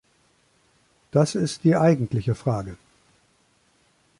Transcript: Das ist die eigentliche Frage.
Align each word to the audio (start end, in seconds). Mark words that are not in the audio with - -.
Das 1.11 1.35
ist 1.35 1.63
die 1.63 1.75
eigentliche 1.75 2.33
Frage. 2.33 2.75